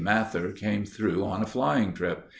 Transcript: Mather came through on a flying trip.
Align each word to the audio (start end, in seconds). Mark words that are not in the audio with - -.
Mather 0.03 0.51
came 0.51 0.83
through 0.83 1.23
on 1.23 1.43
a 1.43 1.45
flying 1.45 1.93
trip. 1.93 2.27